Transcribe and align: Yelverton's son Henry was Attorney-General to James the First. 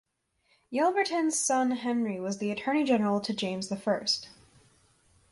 Yelverton's 0.73 1.37
son 1.37 1.69
Henry 1.69 2.19
was 2.19 2.41
Attorney-General 2.41 3.19
to 3.21 3.33
James 3.35 3.69
the 3.69 3.77
First. 3.77 4.29